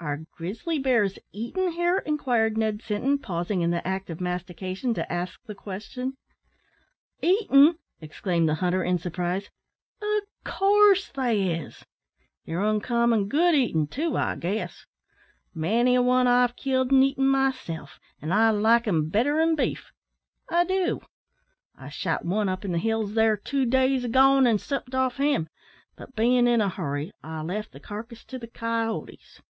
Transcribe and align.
"Are 0.00 0.20
grizzly 0.36 0.78
bears 0.78 1.18
eaten 1.32 1.72
here?" 1.72 1.98
inquired 1.98 2.56
Ned 2.56 2.82
Sinton, 2.82 3.18
pausing 3.18 3.62
in 3.62 3.72
the 3.72 3.84
act 3.84 4.10
of 4.10 4.20
mastication, 4.20 4.94
to 4.94 5.12
ask 5.12 5.42
the 5.44 5.56
question. 5.56 6.16
"Eaten!" 7.20 7.78
exclaimed 8.00 8.48
the 8.48 8.54
hunter, 8.54 8.84
in 8.84 8.98
surprise, 8.98 9.50
"in 10.00 10.20
coorse 10.44 11.10
they 11.10 11.50
is. 11.58 11.84
They're 12.46 12.62
uncommon 12.62 13.26
good 13.26 13.56
eatin' 13.56 13.88
too, 13.88 14.16
I 14.16 14.36
guess. 14.36 14.86
Many 15.52 15.96
a 15.96 16.00
one 16.02 16.28
I've 16.28 16.54
killed 16.54 16.92
an' 16.92 17.02
eaten 17.02 17.26
myself; 17.28 17.98
an' 18.22 18.30
I 18.30 18.50
like 18.50 18.86
'em 18.86 19.08
better 19.08 19.38
than 19.38 19.56
beef 19.56 19.90
I 20.48 20.62
do. 20.64 21.00
I 21.74 21.88
shot 21.88 22.24
one 22.24 22.48
up 22.48 22.64
in 22.64 22.70
the 22.70 22.78
hills 22.78 23.14
there 23.14 23.36
two 23.36 23.66
days 23.66 24.04
agone, 24.04 24.46
an' 24.46 24.58
supped 24.58 24.94
off 24.94 25.16
him; 25.16 25.48
but 25.96 26.14
bein' 26.14 26.46
in 26.46 26.60
a 26.60 26.68
hurry, 26.68 27.10
I 27.24 27.42
left 27.42 27.72
the 27.72 27.80
carcase 27.80 28.22
to 28.26 28.38
the 28.38 28.46
coyotes." 28.46 29.42